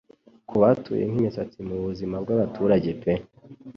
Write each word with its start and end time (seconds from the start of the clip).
Kubatuye 0.47 1.03
nkimisatsi 1.09 1.57
mubuzima 1.67 2.15
bwabaturage 2.23 2.91
pe 3.01 3.13